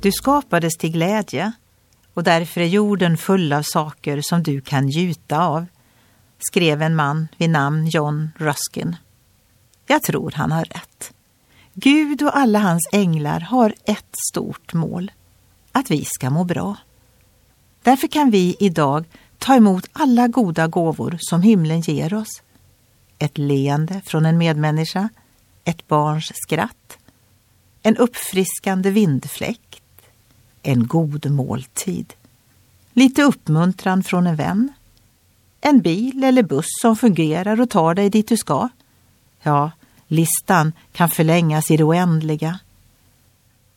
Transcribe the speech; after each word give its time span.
Du 0.00 0.12
skapades 0.12 0.76
till 0.76 0.92
glädje 0.92 1.52
och 2.14 2.24
därför 2.24 2.60
är 2.60 2.66
jorden 2.66 3.16
full 3.16 3.52
av 3.52 3.62
saker 3.62 4.20
som 4.22 4.42
du 4.42 4.60
kan 4.60 4.84
njuta 4.86 5.46
av, 5.46 5.66
skrev 6.38 6.82
en 6.82 6.96
man 6.96 7.28
vid 7.36 7.50
namn 7.50 7.86
John 7.86 8.30
Ruskin. 8.36 8.96
Jag 9.86 10.02
tror 10.02 10.32
han 10.34 10.52
har 10.52 10.64
rätt. 10.64 11.12
Gud 11.74 12.22
och 12.22 12.36
alla 12.36 12.58
hans 12.58 12.88
änglar 12.92 13.40
har 13.40 13.74
ett 13.84 14.14
stort 14.30 14.74
mål, 14.74 15.12
att 15.72 15.90
vi 15.90 16.04
ska 16.04 16.30
må 16.30 16.44
bra. 16.44 16.76
Därför 17.82 18.08
kan 18.08 18.30
vi 18.30 18.56
idag 18.60 19.04
ta 19.38 19.54
emot 19.54 19.88
alla 19.92 20.28
goda 20.28 20.66
gåvor 20.66 21.16
som 21.20 21.42
himlen 21.42 21.80
ger 21.80 22.14
oss. 22.14 22.42
Ett 23.18 23.38
leende 23.38 24.00
från 24.04 24.26
en 24.26 24.38
medmänniska, 24.38 25.08
ett 25.64 25.88
barns 25.88 26.32
skratt, 26.34 26.98
en 27.82 27.96
uppfriskande 27.96 28.90
vindfläkt, 28.90 29.82
en 30.62 30.86
god 30.86 31.30
måltid, 31.30 32.14
lite 32.92 33.22
uppmuntran 33.22 34.02
från 34.02 34.26
en 34.26 34.36
vän, 34.36 34.72
en 35.60 35.80
bil 35.80 36.24
eller 36.24 36.42
buss 36.42 36.66
som 36.82 36.96
fungerar 36.96 37.60
och 37.60 37.70
tar 37.70 37.94
dig 37.94 38.10
dit 38.10 38.28
du 38.28 38.36
ska. 38.36 38.68
Ja, 39.42 39.70
listan 40.06 40.72
kan 40.92 41.10
förlängas 41.10 41.70
i 41.70 41.76
det 41.76 41.84
oändliga. 41.84 42.58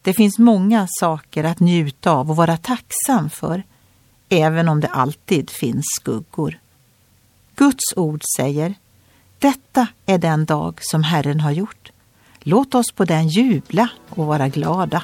Det 0.02 0.14
finns 0.14 0.40
många 0.40 0.88
saker 0.90 1.44
att 1.44 1.60
njuta 1.60 2.12
av 2.12 2.30
och 2.30 2.36
vara 2.36 2.58
tacksam 2.58 3.30
för, 3.30 3.64
även 4.30 4.70
om 4.70 4.80
det 4.80 4.88
alltid 4.88 5.50
finns 5.50 5.86
skuggor. 6.02 6.60
Guds 7.56 7.94
ord 7.96 8.22
säger, 8.38 8.76
detta 9.40 9.88
är 10.06 10.18
den 10.18 10.46
dag 10.46 10.80
som 10.82 11.04
Herren 11.04 11.40
har 11.40 11.52
gjort. 11.52 11.92
Låt 12.40 12.76
oss 12.76 12.92
på 12.92 13.06
den 13.06 13.28
jubla 13.28 13.90
och 14.10 14.26
vara 14.26 14.48
glada. 14.48 15.04